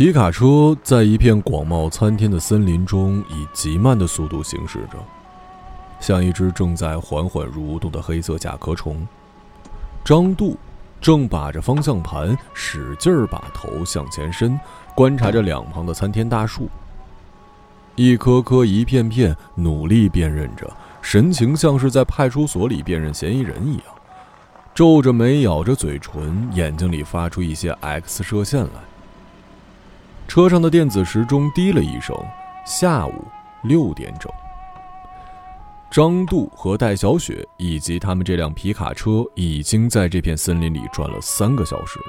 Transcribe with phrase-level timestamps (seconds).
[0.00, 4.96] 皮卡车在一片广袤参天的森林中以极慢的速度行驶着，
[6.00, 9.06] 像一只正在缓缓蠕动的黑色甲壳虫。
[10.02, 10.56] 张杜
[11.02, 14.58] 正把着方向盘，使劲儿把头向前伸，
[14.94, 16.70] 观察着两旁的参天大树。
[17.94, 20.66] 一颗颗、一片片，努力辨认着，
[21.02, 23.84] 神情像是在派出所里辨认嫌疑人一样，
[24.74, 28.89] 皱着眉，咬着嘴唇，眼睛里发出一些 X 射线来。
[30.30, 32.16] 车上的电子时钟滴了一声，
[32.64, 33.24] 下午
[33.64, 34.30] 六点整。
[35.90, 42.04] 张杜和戴小雪以及他们这辆皮卡车已经在这片森林里转了三个小时了。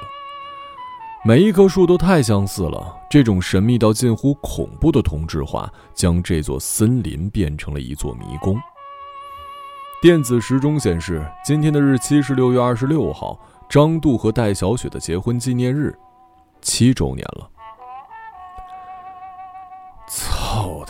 [1.24, 8.56] 每一棵树都太相似了，这种神秘到近乎恐怖的同质化，将这座森林变成了一座迷宫。
[10.00, 13.36] 电子时钟显示，今天的日期是六月二十六号，
[13.68, 15.92] 张杜和戴小雪的结婚纪念日，
[16.60, 17.48] 七周年了。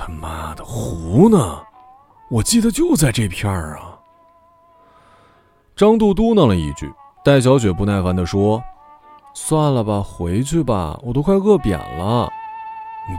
[0.04, 1.62] 他妈的，湖呢？
[2.28, 3.96] 我记得就在这片儿啊。
[5.76, 6.92] 张杜嘟囔了一句，
[7.24, 8.60] 戴小雪不耐烦地说
[9.32, 12.28] ：“算了吧，回去吧，我都快饿扁了。”“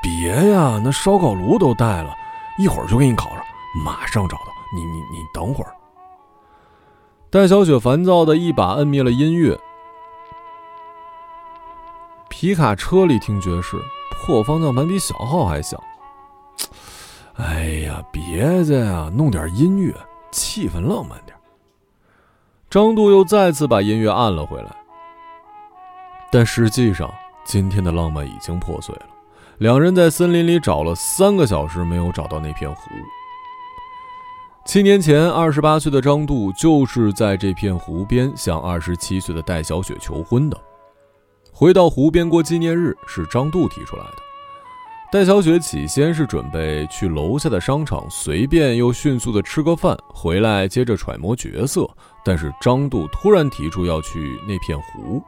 [0.04, 2.14] 别呀，那烧烤炉都带了，
[2.60, 3.42] 一会儿就给你烤上，
[3.86, 4.44] 马上找到。
[4.76, 5.74] 你你你等会儿。”
[7.32, 9.58] 戴小雪烦躁的一把摁灭了音乐。
[12.28, 15.82] 皮卡车里听爵士，破方向盘比小号还响。
[17.36, 19.94] 哎呀，别介呀，弄点音乐，
[20.32, 21.36] 气氛浪漫点。
[22.70, 24.76] 张杜又再次把音乐按了回来，
[26.32, 27.12] 但实际上，
[27.44, 29.06] 今天的浪漫已经破碎了。
[29.58, 32.82] 两人在森林里找了三个小时，没有找到那片湖。
[34.66, 40.58] 七年前，二十八岁的张杜就是在这片湖边向二十七岁的戴小雪求婚的。
[41.52, 44.18] 回到湖边过纪念日是张杜提出来的。
[45.14, 51.88] 戴小雪起先是准备去楼下的商场随便又迅速的吃个饭，回来接着揣摩角色。
[52.26, 55.22] 但是张度突然提出要去那片湖。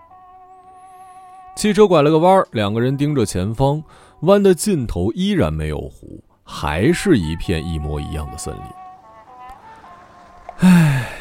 [1.56, 3.84] 汽车拐了个弯，两个人盯着前方，
[4.22, 8.64] 弯的尽头依然没有湖，还是一片一模一样的森林。
[10.68, 11.12] 唉，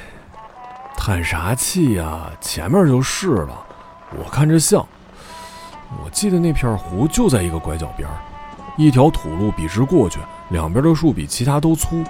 [0.96, 2.30] 叹啥气呀？
[2.40, 3.66] 前面就是了，
[4.18, 4.82] 我看着像。
[6.02, 8.16] 我记得那片湖就在一个拐角边儿。
[8.76, 10.18] 一条土路笔直过去，
[10.48, 12.02] 两边的树比其他都粗。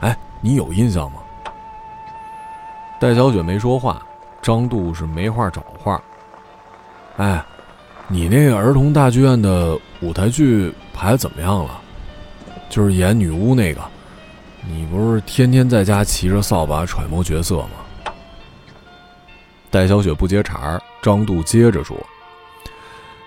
[0.00, 1.20] 哎，你有印象吗？
[2.98, 4.02] 戴小雪没说话，
[4.40, 6.00] 张杜是没话找话。
[7.16, 7.44] 哎，
[8.08, 11.80] 你那个儿童大剧院的舞台剧排的怎么样了？
[12.68, 13.80] 就是演女巫那个，
[14.66, 18.12] 你不是天天在家骑着扫把揣摩角色吗？
[19.70, 21.96] 戴小雪不接茬，张杜接着说。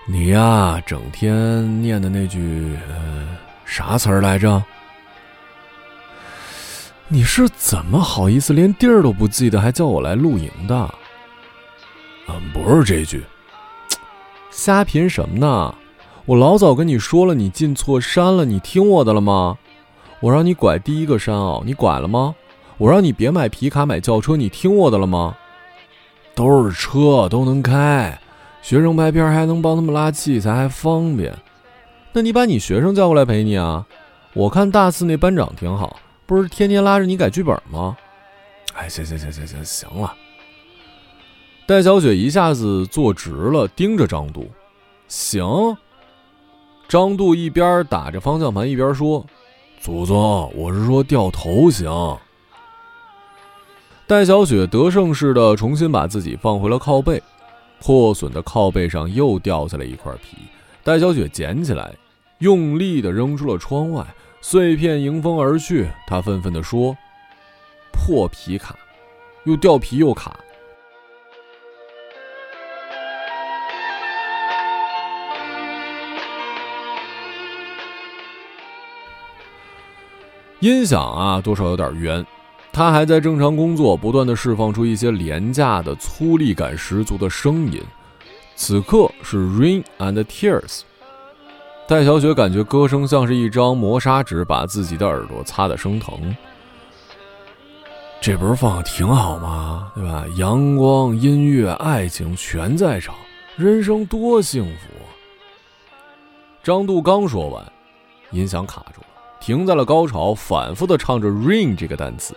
[0.08, 3.26] 你呀，整天念的那句呃
[3.64, 4.62] 啥词儿来着？
[7.08, 10.94] 你是怎么好意思连地儿都不记得，还叫我来露营的？
[12.28, 13.24] 嗯，不是这句。
[14.48, 15.74] 瞎贫什么呢？
[16.24, 19.58] 我老早跟你说了，你进错山了，你听我的了吗？
[20.20, 22.32] 我让你拐第一个山坳，你拐了吗？
[22.78, 25.36] 我让你别买皮卡买轿车，你听我的了吗？
[26.36, 28.16] 都是车，都能开。
[28.66, 31.32] 学生拍片还能帮他们拉器材，还方便。
[32.12, 33.86] 那你把你学生叫过来陪你啊？
[34.34, 37.96] 我看大四那班长挺好，不是天天拉着你改剧本吗？
[38.74, 40.12] 哎，行行行行行行了。
[41.64, 44.50] 戴小雪一下子坐直了，盯着张杜。
[45.06, 45.46] 行。
[46.88, 49.24] 张杜一边打着方向盘一边说
[49.78, 51.88] ：“祖宗，我是说掉头行。”
[54.08, 57.22] 戴小雪得胜似的重新把自己放回了靠背。
[57.80, 60.38] 破损的靠背上又掉下来一块皮，
[60.82, 61.94] 戴小雪捡起来，
[62.38, 64.04] 用力地扔出了窗外，
[64.40, 65.88] 碎片迎风而去。
[66.06, 66.96] 她愤愤地说
[67.92, 68.76] ：“破皮卡，
[69.44, 70.38] 又掉皮又卡。”
[80.60, 82.26] 音响啊，多少有点冤。
[82.76, 87.82] 他还在正常工作，不断的释放出一些廉价的、粗粝感十足的声音。
[88.54, 90.60] 此刻是《Rain and Tears》。
[91.88, 96.36] 戴小雪感觉歌声像是一张磨砂纸，把自己的耳朵擦得生疼。
[98.20, 99.90] 这不是放的挺好吗？
[99.94, 100.26] 对吧？
[100.36, 103.14] 阳光、音乐、爱情全在场，
[103.56, 104.90] 人生多幸福。
[106.62, 107.72] 张杜刚说完，
[108.32, 109.06] 音响卡住了，
[109.40, 112.36] 停在了高潮，反复的唱着 “Rain” 这个单词。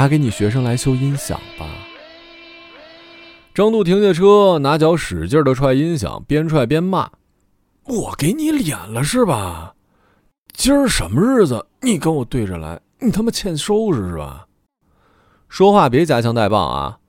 [0.00, 1.66] 打给你学生来修音响吧。
[3.52, 7.10] 张度停下车，拿脚使劲的踹音响，边踹边骂
[7.84, 9.74] ：“我给你脸了是吧？
[10.54, 11.66] 今儿什么日子？
[11.82, 14.46] 你跟我对着来，你他妈欠收拾是吧？
[15.50, 17.00] 说话别夹枪带棒啊！”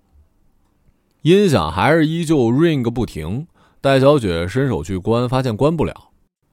[1.24, 3.48] 音响还是依旧 ring 个不停。
[3.80, 6.10] 戴小雪伸手去关，发现关不了，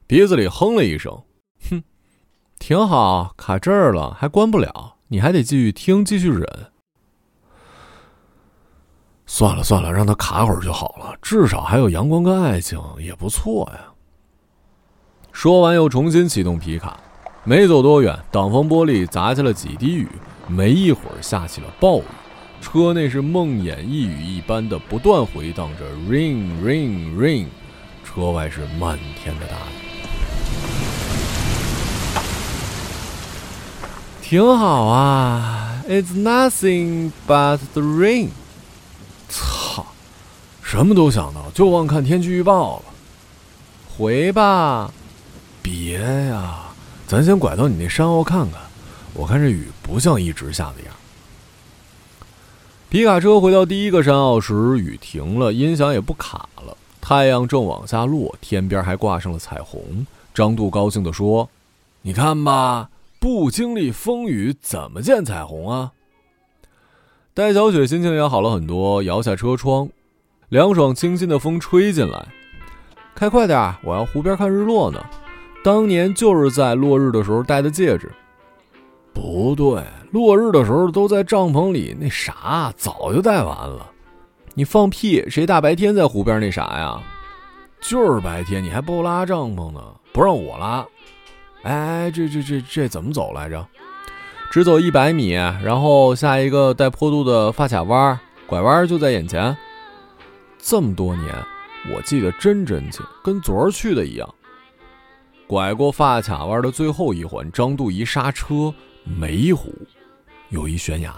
[0.07, 1.21] 鼻子里哼了一声
[1.69, 1.83] ：“哼，
[2.59, 6.43] 挺好，卡这儿了还关不了，你还得继续听，继续忍。”
[9.31, 13.93] 算了算了，让他卡会儿就好了，至少还有阳光跟爱情，也不错呀。
[15.31, 16.99] 说完，又重新启动皮卡，
[17.43, 20.07] 没走多远，挡风玻璃砸下了几滴雨，
[20.47, 22.03] 没一会儿下起了暴雨，
[22.59, 27.45] 车内是梦魇一语一般的不断回荡着 “ring ring ring”，
[28.03, 29.88] 车外是漫天的大雨。
[34.29, 38.29] 挺好啊，It's nothing but the rain。
[39.27, 39.87] 操，
[40.61, 42.83] 什么都想到，就忘看天气预报了。
[43.97, 44.91] 回吧，
[45.63, 45.97] 别
[46.27, 46.59] 呀，
[47.07, 48.61] 咱先拐到你那山坳看看。
[49.15, 50.93] 我看这雨不像一直下的样。
[52.87, 56.77] 皮卡车回到第一个山坳时，雨停了，音响也不卡了。
[57.01, 60.05] 太阳正往下落，天边还挂上了彩虹。
[60.35, 61.49] 张度高兴地说
[62.03, 62.89] ：“你看吧，
[63.19, 65.91] 不经历风雨，怎么见彩虹啊？”
[67.35, 69.89] 戴小雪心情也好了很多，摇下车窗，
[70.49, 72.27] 凉爽清新的风吹进来。
[73.15, 75.05] 开快点，我要湖边看日落呢。
[75.63, 78.09] 当年就是在落日的时候戴的戒指。
[79.13, 83.91] 不对，落日的时候都在帐篷里，那啥早就戴完了。
[84.53, 85.29] 你放屁！
[85.29, 87.01] 谁大白天在湖边那啥呀？
[87.81, 89.81] 就是白天，你还不拉帐篷呢？
[90.13, 90.85] 不让我拉。
[91.63, 93.67] 哎，这这这这怎么走来着？
[94.51, 99.55] 只走一百米，然后下一个带坡度的发卡弯，拐弯就在眼前。
[100.57, 101.33] 这么多年，
[101.93, 104.27] 我记得真真切，跟昨儿去的一样。
[105.47, 108.73] 拐过发卡弯的最后一环，张度一刹车，
[109.03, 109.73] 没湖，
[110.49, 111.13] 有一悬崖。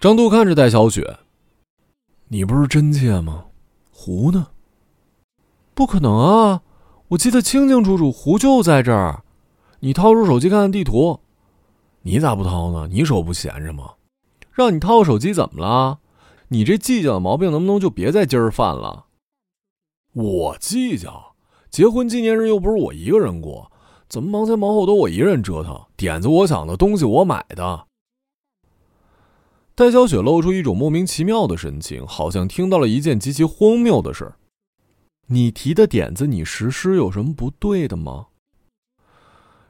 [0.00, 1.18] 张度看着戴小雪
[2.26, 3.44] ：“你不是真切吗？
[3.92, 4.48] 湖呢？
[5.74, 6.62] 不可能啊！
[7.12, 9.22] 我记得清清楚楚，湖就在这儿。
[9.80, 11.20] 你掏出手机看看地图。”
[12.04, 12.88] 你咋不掏呢？
[12.90, 13.92] 你手不闲着吗？
[14.50, 15.98] 让你掏个手机怎么了？
[16.48, 19.04] 你这计较的毛病能不能就别在今儿犯了？
[20.14, 21.34] 我计较，
[21.70, 23.70] 结婚纪念日又不是我一个人过，
[24.08, 25.82] 怎么忙前忙后都我一人折腾？
[25.96, 27.86] 点子我想的，东西我买的。
[29.74, 34.32] 戴小雪露出一种莫名其妙的神情，好像听到了一件极其荒谬的事。
[35.32, 38.26] 你提的点子，你实施有什么不对的吗？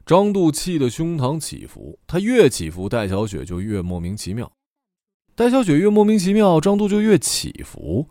[0.04, 4.48] 张度气得胸膛起伏，他越起伏，戴小雪就越莫名其妙；
[5.36, 8.08] 戴小雪越莫名其妙，张度就越起伏。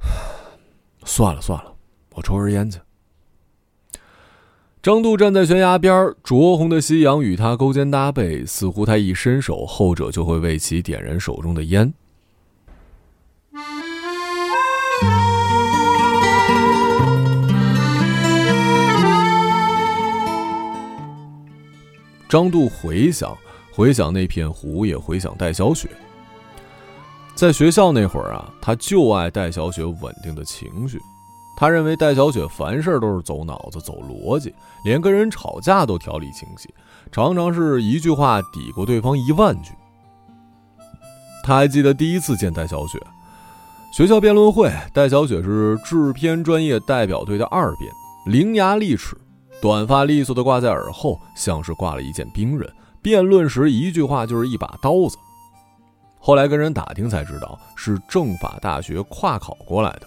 [1.06, 1.74] 算了算了，
[2.16, 2.78] 我抽根烟去。
[4.82, 11.94] 张度站在悬崖边，灼红的夕阳与他勾肩搭背，似乎他一伸手，后者就会为其点燃手中的烟。
[22.32, 23.36] 张度回想，
[23.74, 25.86] 回想那片湖，也回想戴小雪。
[27.34, 30.98] 在学校那会儿啊，他就爱戴小雪稳定的情绪。
[31.58, 34.50] 他认为戴小雪凡事都是走脑子、走逻辑，
[34.82, 36.70] 连跟人吵架都条理清晰，
[37.12, 39.72] 常常是一句话抵过对方一万句。
[41.44, 42.98] 他还记得第一次见戴小雪，
[43.94, 47.92] 学校辩论会，戴小雪是制片专业代表队的二辩，
[48.24, 49.14] 伶牙俐齿。
[49.62, 52.68] 短发利索的挂在耳后，像是挂了一件兵刃。
[53.00, 55.16] 辩论时一句话就是一把刀子。
[56.18, 60.02] 后来跟人打听才知道，是政法大学跨考过来的。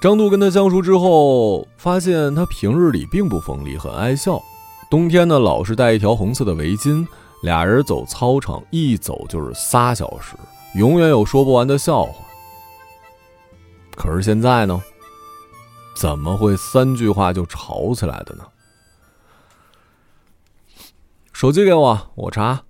[0.00, 4.40] 张度跟他相熟之后，发现他平日里并不锋利，很爱笑。
[4.88, 7.04] 冬天呢，老是戴一条红色的围巾。
[7.42, 10.36] 俩人走操场，一走就是仨小时，
[10.76, 12.14] 永远有说不完的笑话。
[13.96, 14.80] 可是现在呢？
[15.94, 18.44] 怎么会三句话就吵起来的呢？
[21.32, 22.64] 手机给我，我查。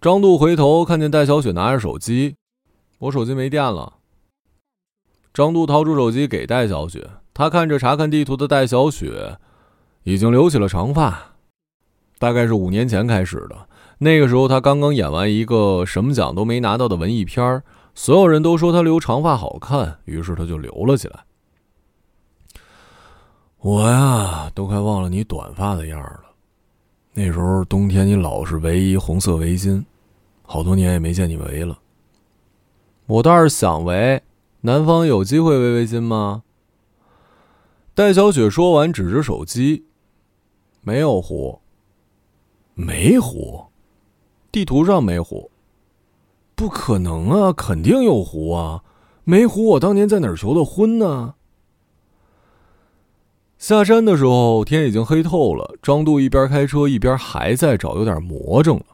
[0.00, 2.36] 张度回头看见戴小雪拿着手机，
[2.98, 3.94] 我手机没电了。
[5.32, 9.38] 张度掏出手机给戴小雪，他看着查看地图的戴小雪，
[10.02, 11.36] 已经留起了长发，
[12.18, 13.68] 大概是五年前开始的。
[13.98, 17.62] 那个时候他刚刚演完一个什么奖都没拿到的文艺片
[17.94, 21.24] 所有人都说他留长发好看，于是他就留了起来。
[23.64, 26.30] 我呀，都快忘了你短发的样儿了。
[27.14, 29.82] 那时候冬天，你老是围一红色围巾，
[30.42, 31.78] 好多年也没见你围了。
[33.06, 34.22] 我倒是想围，
[34.60, 36.42] 南方有机会围围巾吗？
[37.94, 39.86] 戴小雪说完，指着手机，
[40.82, 41.58] 没有湖，
[42.74, 43.64] 没湖，
[44.52, 45.50] 地图上没湖，
[46.54, 48.84] 不可能啊，肯定有湖啊，
[49.24, 51.36] 没湖，我当年在哪儿求的婚呢？
[53.66, 55.76] 下山的时候，天已经黑透了。
[55.80, 58.84] 张度一边开车一边还在找，有点魔怔了，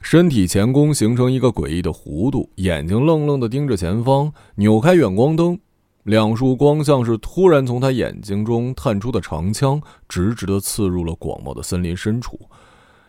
[0.00, 5.58] 身体前弓形成一个诡异的弧度，眼睛愣愣的盯着前方，扭开远光灯。
[6.04, 12.38] 两束光像是突然从他眼睛中探出的长枪，直直地刺入了广袤的森林深处。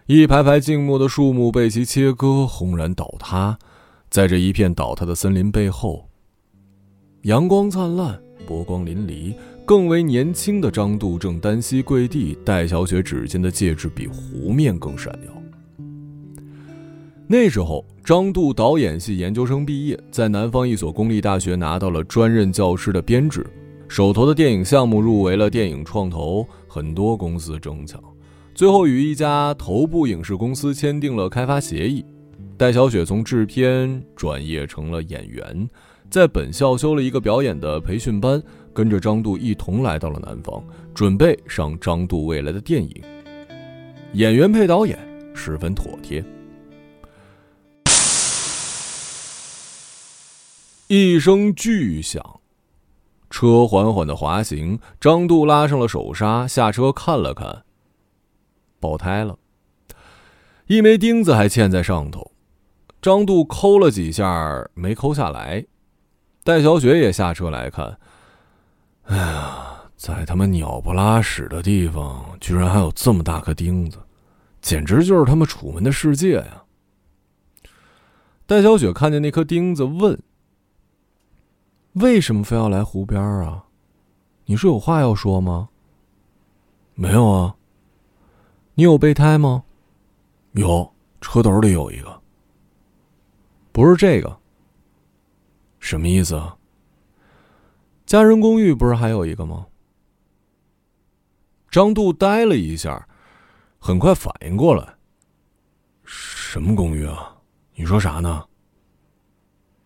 [0.08, 3.60] 一排排静默的树木被其切割，轰然倒塌。
[4.10, 6.10] 在这一片倒塌的森林背后，
[7.22, 9.36] 阳光灿烂，波光粼粼。
[9.66, 15.42] 更为年轻的张度正单膝跪地，戴小雪指尖的戒指比湖面更闪耀。
[17.26, 23.44] 那时候，张度导演系研究生毕业，在南方一所公立大学拿到了专任教师的编制，
[23.88, 28.00] 手头的电影项目入围了电影创投，很多公司争抢，
[28.54, 32.06] 最后与一家头部影视公司签订了开发协议。
[32.58, 35.70] 戴小雪从制片转业成了演员，
[36.10, 38.42] 在本校修了一个表演的培训班，
[38.74, 43.04] 跟着张度一同来到了南方，准备上张度未来的电影。
[44.14, 44.98] 演员配导演，
[45.34, 46.24] 十分妥帖。
[50.88, 52.40] 一声巨响，
[53.30, 54.80] 车缓缓的滑行。
[55.02, 57.64] 张度拉上了手刹，下车看了看，
[58.80, 59.38] 爆胎了，
[60.68, 62.32] 一枚钉子还嵌在上头。
[63.06, 65.64] 张度抠了几下，没抠下来。
[66.44, 68.00] 戴小雪也下车来看。
[69.04, 74.00] 哎呀，在他妈鸟不拉屎的地方，居然还有这么大颗钉子，
[74.60, 76.64] 简直就是他妈楚门的世界呀！
[78.48, 80.20] 戴小雪看见那颗钉子，问。
[81.94, 83.66] 为什么非要来湖边啊？
[84.46, 85.70] 你是有话要说吗？
[86.96, 87.56] 没有啊。
[88.74, 89.64] 你有备胎吗？
[90.54, 92.25] 有，车斗里有一个。
[93.76, 94.40] 不是这个。
[95.80, 96.56] 什么意思啊？
[98.06, 99.66] 家人公寓不是还有一个吗？
[101.70, 103.06] 张度呆了一下，
[103.78, 104.96] 很快反应过来。
[106.06, 107.36] 什么公寓啊？
[107.74, 108.46] 你说啥呢？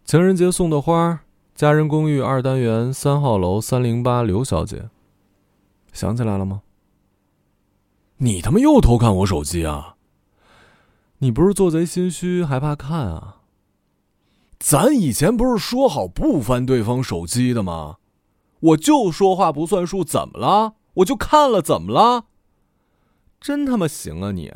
[0.06, 1.22] 情人节送的花。
[1.56, 4.92] 家人公寓二单元三号楼三零八，刘小姐。
[5.94, 6.62] 想起来了吗？
[8.18, 9.96] 你他妈又偷看我手机啊！
[11.18, 13.38] 你不是做贼心虚，还怕看啊？
[14.60, 17.96] 咱以前不是说好不翻对方手机的吗？
[18.60, 20.74] 我就说话不算数，怎么了？
[20.96, 22.26] 我就看了，怎么了？
[23.40, 24.52] 真他妈行啊你！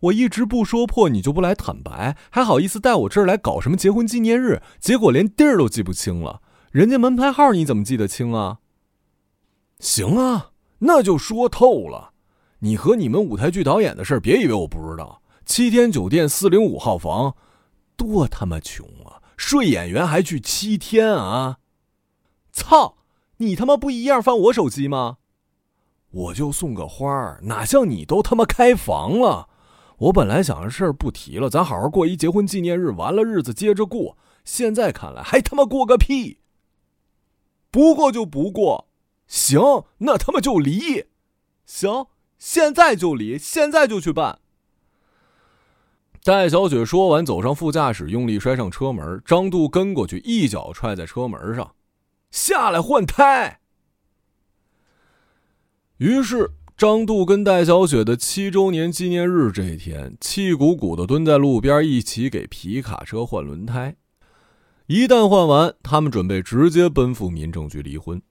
[0.00, 4.60] 我一直不说破，你就不来坦白，还好意思带我这儿来搞什么结婚纪念日？
[4.78, 8.58] 结果连地儿都记不清了，人家门牌号你怎么记得清啊？
[9.78, 12.12] 行啊，那就说透了，
[12.58, 15.22] 你和你们舞台剧导演的事儿，别以为我不知道。
[15.46, 17.34] 七天酒店四零五号房，
[17.96, 18.86] 多他妈穷！
[19.40, 21.60] 睡演员还去七天啊！
[22.52, 22.98] 操，
[23.38, 25.16] 你他妈不一样翻我手机吗？
[26.10, 29.48] 我就送个花儿，哪像你都他妈开房了。
[29.96, 34.18] 我本来想着事儿不提了，咱好好过一结婚纪念日，完了日子接着过。
[34.44, 36.42] 现在看来，还他妈过个屁！
[37.70, 38.88] 不过就不过，
[39.26, 39.58] 行，
[39.98, 41.06] 那他妈就离，
[41.64, 44.40] 行，现在就离，现在就去办。
[46.22, 49.22] 戴小雪说完，走上副驾驶，用力摔上车门。
[49.24, 51.74] 张度跟过去，一脚踹在车门上，
[52.30, 53.60] 下来换胎。
[55.98, 56.52] 于是。
[56.76, 63.96] 张度跟戴小雪的七周年纪念日这一天，气鼓鼓的蹲在路边，一起给皮卡车换轮胎。
[64.86, 68.22] 一旦换完，他们准备直接奔赴民政局离婚。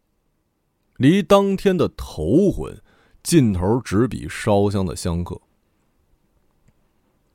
[0.97, 2.81] 离当天的头婚，
[3.21, 5.39] 劲头只比烧香的香客。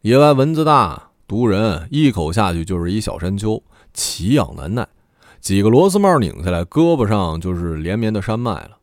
[0.04, 3.62] 野外蚊子大，毒人，一口下去就是一小山丘，
[3.94, 4.86] 奇痒难耐。
[5.40, 8.76] 几个螺丝帽拧下来，胳膊上就是连绵的山脉了。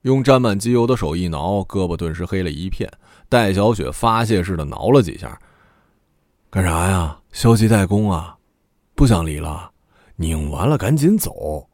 [0.00, 2.90] 用沾满机油的手一挠，胳膊顿时黑了一片。
[3.28, 5.38] 戴小雪发泄似的挠了几下，
[6.48, 7.18] 干啥呀？
[7.30, 8.34] 消极怠工啊？
[8.94, 9.70] 不想离了？
[10.16, 11.68] 拧完了赶紧走。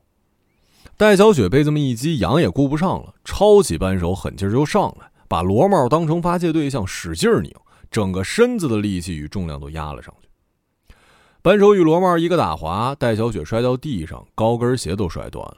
[0.97, 7.55] 戴小雪被这么一激，痒也顾不上了，抄起扳手，狠劲儿就上来，把螺帽当成发泄对象，使劲拧，
[7.91, 10.95] 整个身子的力气与重量都压了上去。
[11.43, 15.57] 扳手与螺帽一个打滑，戴小雪摔到地上，高跟鞋都摔断了。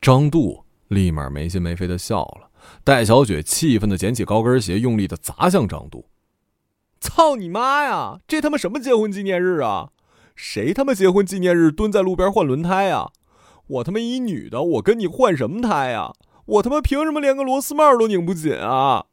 [0.00, 0.64] 张度。
[0.88, 2.50] 立马没心没肺的笑了，
[2.84, 6.04] 戴小雪气愤的捡起高跟鞋，用力的砸向张度。
[7.00, 8.18] 操你妈呀！
[8.28, 9.88] 这他妈什么结婚纪念日啊？
[10.36, 13.10] 谁他妈结婚纪念日蹲在路边换轮胎啊？
[13.68, 16.12] 我他妈一女的，我跟你换什么胎呀？
[16.44, 19.06] 我他妈凭什么连个螺丝帽都拧不紧啊？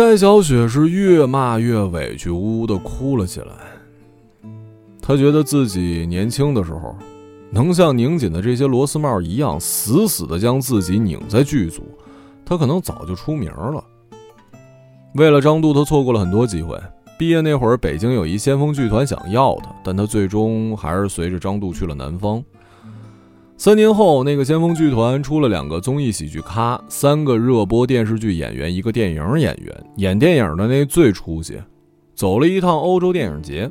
[0.00, 3.48] 戴小雪是越骂越委屈，呜呜的哭了起来。
[5.02, 6.96] 她觉得自己年轻的时候，
[7.50, 11.82] 能像拧紧的这些螺丝帽一样，死死的将自己拧在剧组，
[12.46, 13.84] 她可能早就出名了。
[15.16, 16.80] 为了张杜，她错过了很多机会。
[17.18, 22.42] 毕业那会儿，北京有一先锋剧团想要她，但她最终还是随着张杜去了南方。
[23.60, 29.84] 三年后，那个先锋剧团出了两个综艺喜剧咖，三个热播电视剧演员，一个电影演员。
[29.96, 31.60] 演电影的那最出息，
[32.14, 33.70] 走了一趟欧洲电影节。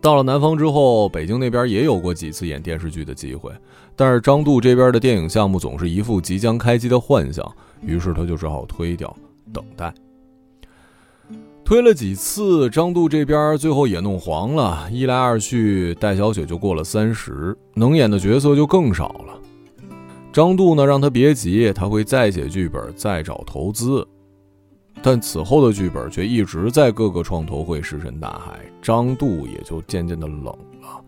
[0.00, 3.52] 到了南方之后，北京那边也有过几次演电视剧的机会，
[3.94, 7.46] 但是张杜这边的电影项目总是一副即将开机的幻想，
[7.82, 9.14] 于是他就只好推掉，
[9.52, 9.92] 等待。
[11.70, 14.88] 推了几次，张杜这边最后也弄黄了。
[14.90, 19.40] 一来二去，戴小雪就过了三十，能演的角色就更少了。
[20.32, 24.04] 张杜呢，让他别急，他会再写剧本，再找投资。
[25.00, 31.00] 但此后的剧本却一直在各个创投会石沉大海，张杜也就渐渐的冷了。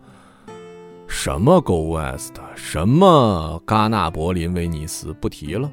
[1.07, 5.69] 什么 Go West，什么戛纳、柏林、威尼斯，不提了。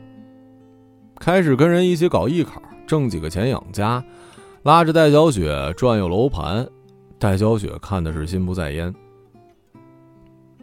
[1.20, 4.04] 开始跟人一起搞艺考，挣几个钱养家。
[4.62, 6.68] 拉着戴小雪转悠楼盘，
[7.18, 8.94] 戴小雪看的是心不在焉。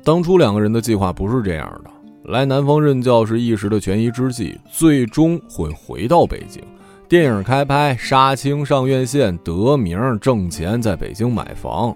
[0.04, 1.90] 当初两个人的计划不是这样的，
[2.32, 6.62] 来南方任教是一时的权宜之计，最终会回到北京。
[7.10, 11.96] 电影开拍，杀青上院线，得名挣钱，在北京买房。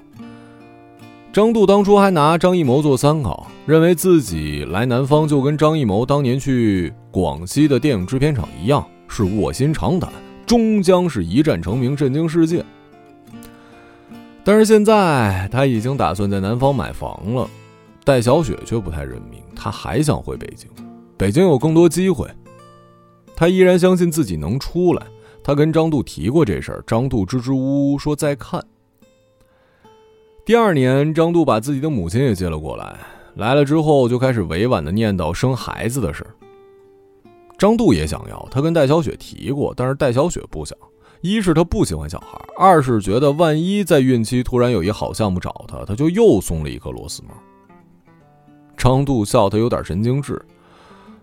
[1.32, 10.12] 张杜当初还拿张艺谋做参考，认为自己来南方就跟张艺谋当年去广西的电影制片厂一样，是卧薪尝胆。
[10.52, 12.62] 终将是一战成名，震惊世界。
[14.44, 17.50] 但是现在他已经打算在南方买房了，
[18.04, 20.70] 戴小雪却不太认命，他还想回北京，
[21.16, 22.28] 北京有更多机会。
[23.34, 25.02] 他依然相信自己能出来。
[25.42, 28.62] 他跟张杜提过这事儿，张杜支支吾吾说再看。
[30.44, 33.00] 第二年，张杜把自己的母亲也接了过来，
[33.36, 36.36] 来了之后就开始委婉的念叨生孩子的事儿。
[37.62, 40.76] 张杜也想要，他跟戴小雪提过，但是戴小雪不想。
[41.22, 47.30] 一是他不喜欢小孩，二是觉得万一在孕期突然有一好项目找他，他就又松了一颗螺丝帽。
[48.76, 50.44] 张杜笑他有点神经质，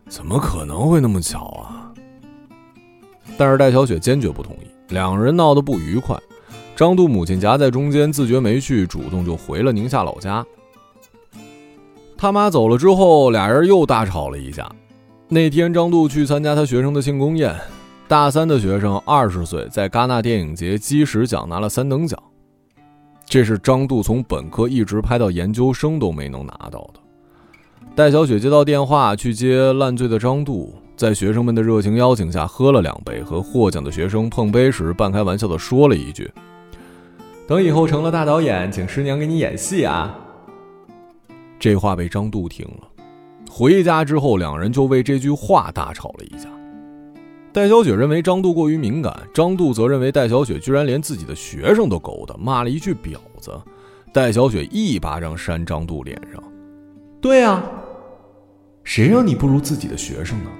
[0.08, 1.92] 怎么可能会那么巧啊？
[3.36, 6.16] 但是戴小雪坚决不同意，两人闹得不愉快。
[6.76, 10.46] 张杜母亲夹在中间，自觉没趣，主动就回了宁夏老家。
[12.16, 14.70] 他妈走了之后，俩人又大吵了一架。
[15.30, 17.54] 那天，张杜去参加他学生的庆功宴。
[18.08, 22.18] 大三的学生，二十岁，在戛纳电影节基石奖拿了三等奖，
[23.26, 27.00] 这是张杜从本科一直拍到研究生都没能拿到的。
[27.94, 36.32] 戴小雪接到电话去接烂醉的张杜，在学生们的热情邀请下喝了两杯，和获奖的学生碰杯时，半开玩笑的说了一句
[37.46, 40.18] ：“等以后成了大导演，请师娘给你演戏啊。”
[41.60, 42.87] 这话被张杜听了。
[43.58, 46.48] 回家之后，两人就为这句话大吵了一架。
[47.52, 53.60] 戴小雪认为张度过于敏感，张度则认为戴小雪居然连自己的学生都勾搭，骂了一句“婊子”。
[54.14, 56.40] 戴小雪一巴掌扇张度脸上
[57.20, 57.60] ：“对啊，
[58.84, 60.50] 谁让你不如自己的学生呢？”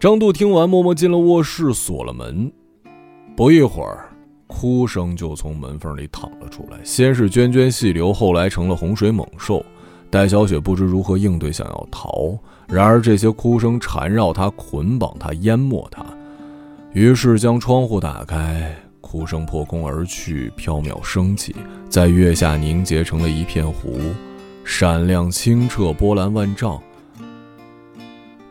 [0.00, 2.50] 张度听完，默默进了卧室，锁了门。
[3.36, 4.08] 不一会儿。
[4.54, 9.64] 哭声就从门缝里淌了出来，先是涓涓细流，后来成了洪水猛兽。
[10.10, 12.38] 戴小雪不知如何应对，想要逃，
[12.68, 16.04] 然而这些哭声缠绕她，捆绑她，淹没她。
[16.92, 21.56] 于是将窗户打开，哭声破空而去，缥缈升起，
[21.88, 23.98] 在月下凝结成了一片湖，
[24.64, 26.80] 闪亮清澈，波澜万丈。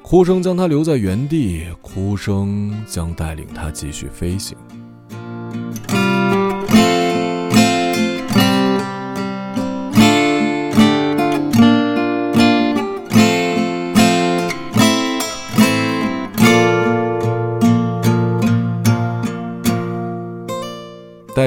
[0.01, 4.57] 哭声将她留在原地，哭声将带领她继续飞行。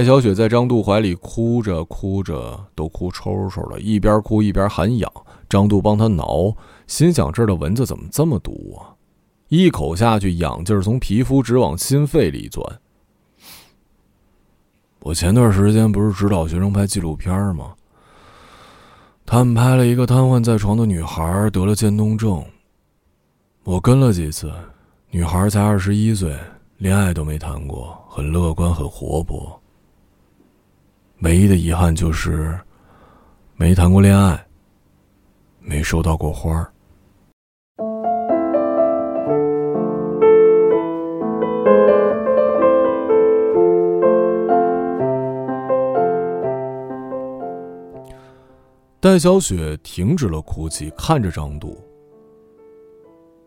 [0.05, 5.11] 小雪在张杜怀里哭着哭着，都哭抽抽了，一边哭一边喊痒。
[5.49, 6.55] 张杜帮她挠，
[6.87, 8.95] 心想这儿的蚊子怎么这么毒啊？
[9.49, 12.81] 一口下去，痒劲儿从皮肤直往心肺里钻。
[15.01, 17.75] 我前段时间不是指导学生拍纪录片吗？
[19.27, 22.45] 他们拍了一个瘫痪在床的女孩得了渐冻症。
[23.65, 24.53] 我跟了几次，
[25.11, 26.35] 女孩才二十一岁，
[26.79, 29.61] 恋爱都没谈过，很乐观，很活泼。
[31.25, 32.55] 唯一的遗憾就是
[33.57, 34.47] 没谈过恋爱，
[35.59, 36.71] 没收到过花儿。
[49.01, 51.79] 戴小雪停止了哭泣，看着张度。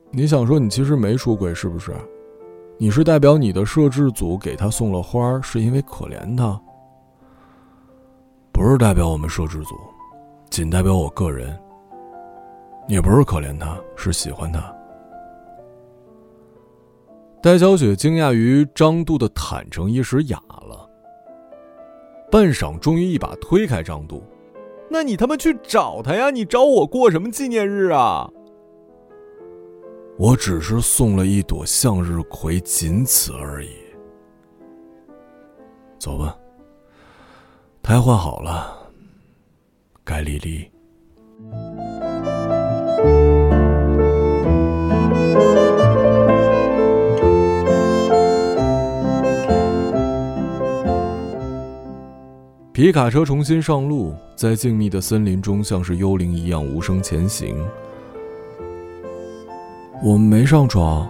[0.10, 1.94] 你想说你其实没出轨是不是？
[2.80, 6.60] 你是代表你的摄制组给他送了花，是因为可怜他？
[8.58, 9.76] 不是代表我们摄制组，
[10.50, 11.56] 仅代表我个人。
[12.88, 14.76] 也不是可怜他，是喜欢他。
[17.40, 20.90] 戴小雪惊讶于张度的坦诚，一时哑了。
[22.32, 24.24] 半晌，终于一把推开张度。
[24.90, 26.32] 那你他妈去找他呀！
[26.32, 28.28] 你找我过什么纪念日啊？
[30.18, 33.70] 我只是送了一朵向日葵，仅此而已。
[36.00, 36.36] 走吧，
[37.88, 38.76] 胎换好了，
[40.04, 40.70] 该离离。
[52.74, 57.58] 皮卡车重新上路，在静谧的森林中，像是幽灵一样无声前行。
[60.04, 61.10] 我们没上床，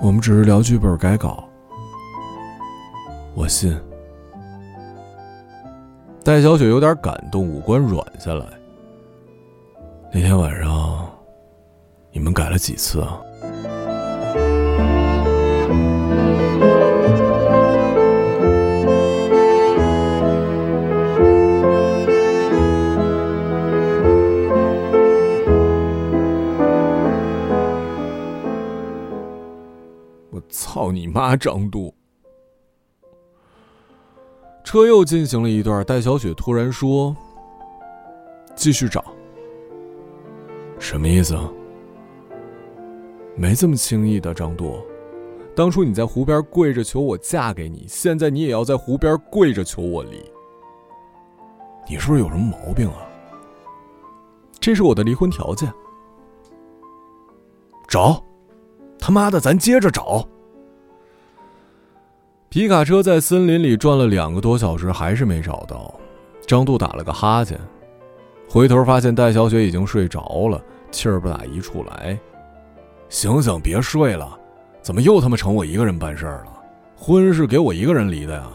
[0.00, 1.42] 我们只是聊剧本改稿。
[3.34, 3.76] 我信。
[6.30, 8.46] 戴小雪有点感动，五官软下来。
[10.12, 11.10] 那天晚上，
[12.12, 13.20] 你们改了几次啊？
[30.30, 31.34] 我操你妈！
[31.36, 31.92] 张度。
[34.70, 37.12] 车又进行了一段，戴小雪突然说
[38.54, 39.04] ：“继续找。”
[40.78, 41.50] 什么意思啊？
[43.34, 44.80] 没这么轻易的，张度。
[45.56, 50.22] 当初你在湖边跪着求我嫁给你，现在你也要在湖边跪着求我离。
[51.88, 52.98] 你是不是有什么毛病啊？
[54.60, 55.68] 这是我的离婚条件。
[57.88, 58.22] 找，
[59.00, 60.24] 他妈的，咱接着找。
[62.50, 65.94] 皮卡车在森林里转了两个多小时，还是没找到。
[66.44, 67.56] 张度打了个哈欠，
[68.48, 70.60] 回头发现戴小雪已经睡着了，
[70.90, 72.18] 气儿不打一处来。
[73.08, 74.36] 醒醒，别睡了！
[74.82, 76.52] 怎么又他妈成我一个人办事儿了？
[76.96, 78.48] 婚是给我一个人离的呀！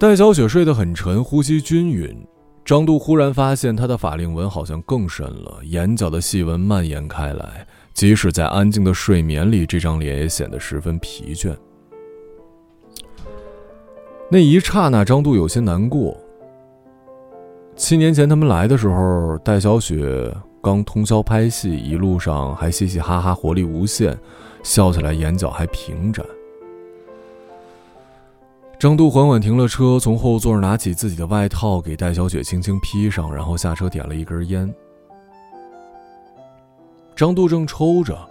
[0.00, 2.26] 戴小雪睡得很沉，呼吸均匀。
[2.64, 7.64] 张度忽然发现她的法令纹好像更深了，眼角的细纹蔓延开来。
[8.00, 11.54] 即使在安静的睡眠里，这张脸也显得十分疲倦。
[14.30, 16.16] 那一刹那，张度有些难过。
[17.76, 24.18] 七年前他们来的时候，戴小雪刚通宵拍戏，一路上还嘻嘻哈哈，活力无限，
[24.62, 26.24] 笑起来眼角还平展。
[28.78, 34.74] 张度缓缓停了车，从后座拿起自己的外套，给戴小雪轻轻披上，然后下车点了一根烟。
[37.20, 38.26] 张度正抽着，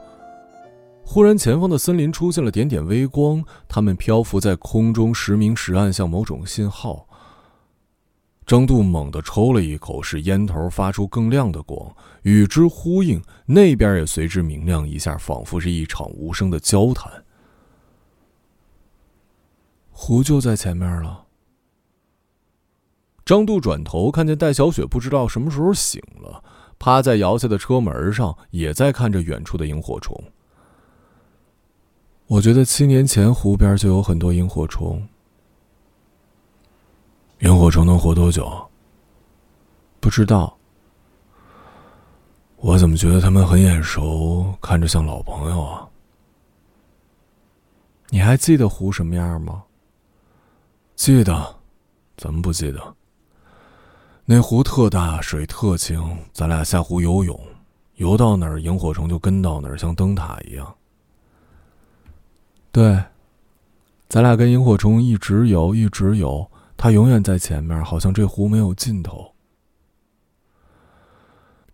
[1.05, 7.07] 忽然前方的森林出现了点点微光，它们漂浮在空中，时明时暗，像某种信号。
[8.47, 17.23] 张度猛地抽了一口，使烟头发出更亮的光，与之呼应，那边也随之明亮一下，仿佛是一场无声的交谈。
[19.91, 21.25] 湖就在前面了。
[23.23, 26.43] 张度转头看见戴小雪，不知道什么时候醒了。
[26.79, 30.17] 趴在摇下的车门上，也在看着远处的萤火虫。
[32.27, 35.05] 我觉得七年前湖边就有很多萤火虫。
[37.39, 38.69] 萤火虫能活多久？
[39.99, 40.57] 不知道。
[42.57, 45.87] 我怎么觉得他们很眼熟，看着像老朋友啊？
[48.09, 49.63] 你还记得湖什么样吗？
[50.95, 51.55] 记得，
[52.17, 52.95] 怎么不记得？
[54.31, 55.99] 那湖特大，水特清，
[56.31, 57.39] 咱俩下湖游泳，
[57.95, 60.75] 游到哪儿，萤火虫就跟到哪儿，像灯塔一样。
[62.71, 63.03] 对，
[64.07, 69.31] 咱俩跟萤火虫一直游，一直游，它永远在前面，好像这湖没有尽头。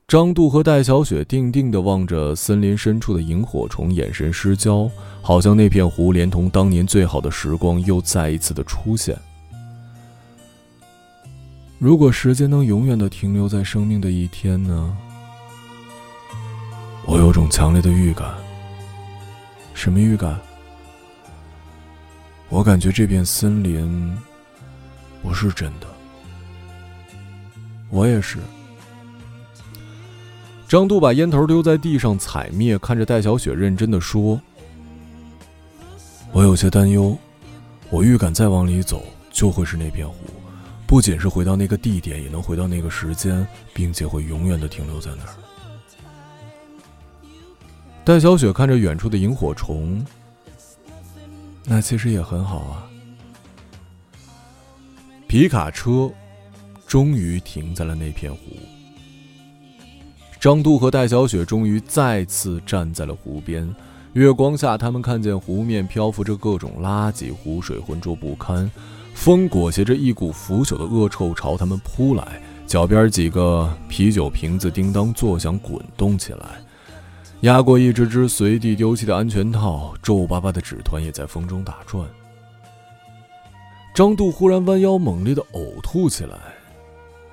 [0.07, 4.89] 张度和戴小雪定定的望着森林深处的萤火虫，眼神失焦，
[5.21, 9.19] 好像那片湖连同当年最好的时光又再一次的出现。
[11.77, 14.97] 如果时间能永远的停留在生命的一天呢？
[17.05, 18.33] 我有种强烈的预感。
[19.73, 20.39] 什么预感？
[22.47, 24.17] 我感觉这片森林
[25.21, 25.87] 不是真的。
[27.89, 28.39] 我也是。
[30.67, 34.39] 张杜把烟头丢在地上踩灭，看着戴小雪，认真的说
[36.31, 37.17] ：“我有些担忧，
[37.89, 40.15] 我预感再往里走就会是那片湖，
[40.87, 45.29] 不仅是回到那个地点，也能回到那个时间，并且会永远的停留在那儿。”
[48.05, 50.05] 戴小雪看着远处的萤火虫，
[51.63, 52.87] 那其实也很好啊。
[55.27, 56.11] 皮卡车
[56.85, 58.39] 终于停在了那片湖。
[60.39, 63.67] 张杜和戴小雪终于再次站在了湖边，
[64.13, 68.69] 月光下，他们看见湖面漂浮着各种垃圾，湖水浑浊不堪，
[69.15, 76.61] 风裹挟着一股腐朽的恶臭朝他们扑来，脚边几个啤酒瓶子叮当作响，滚动起来，
[77.41, 82.07] 压过一只只随地丢弃的安全套，皱巴巴的纸团也在风中打转。
[83.95, 86.37] 张杜忽然弯腰猛烈的呕吐起来。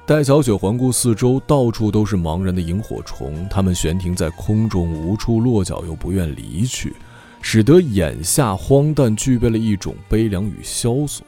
[0.06, 6.94] 戴小雪环顾四周，到处都是茫然的萤火虫，它们悬停在空中，无处落脚，又不愿离去，
[7.42, 11.26] 使得眼下荒诞具备了一种悲凉与萧索。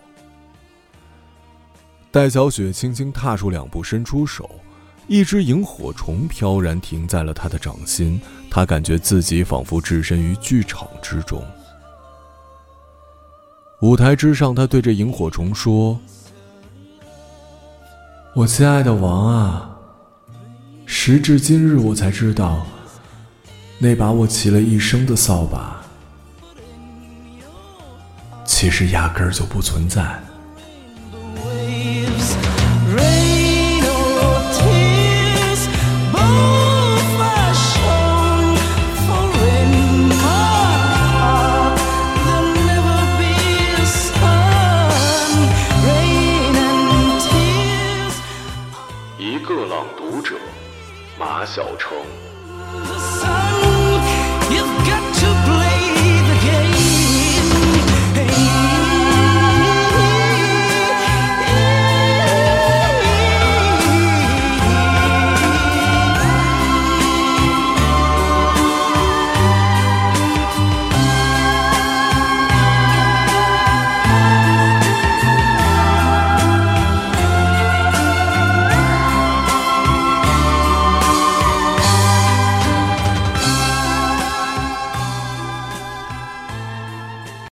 [2.14, 4.48] 戴小雪轻轻踏出两步，伸出手，
[5.08, 11.42] 一只萤火虫飘然停在了她的掌心，她感觉自己仿佛置身于剧场之中。
[13.80, 15.98] 舞台之上，她对着萤火虫说。
[18.32, 19.76] 我亲爱的王啊，
[20.86, 22.64] 时至今日，我才知道，
[23.80, 25.82] 那把我骑了一生的扫把，
[28.44, 30.16] 其实压根儿就不存在。